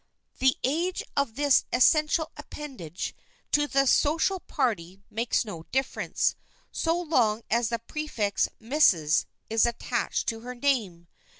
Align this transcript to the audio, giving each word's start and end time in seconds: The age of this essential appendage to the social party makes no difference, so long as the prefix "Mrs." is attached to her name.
The 0.39 0.57
age 0.63 1.03
of 1.15 1.35
this 1.35 1.65
essential 1.71 2.31
appendage 2.35 3.13
to 3.51 3.67
the 3.67 3.85
social 3.85 4.39
party 4.39 5.03
makes 5.11 5.45
no 5.45 5.67
difference, 5.71 6.33
so 6.71 6.99
long 6.99 7.43
as 7.51 7.69
the 7.69 7.77
prefix 7.77 8.49
"Mrs." 8.59 9.25
is 9.47 9.63
attached 9.63 10.25
to 10.29 10.39
her 10.39 10.55
name. 10.55 11.07